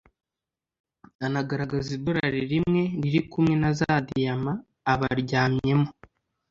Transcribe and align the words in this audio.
Anagaragaza 1.25 1.89
idolari 1.97 2.39
rimwe 2.51 2.81
riri 3.01 3.21
kumwe 3.31 3.53
na 3.61 3.71
za 3.79 3.93
diyama 4.07 4.53
aba 4.91 5.05
aryamyemo 5.13 5.89